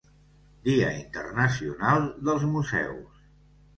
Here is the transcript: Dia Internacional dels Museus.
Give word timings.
Dia 0.67 0.87
Internacional 1.01 2.09
dels 2.29 2.47
Museus. 2.55 3.21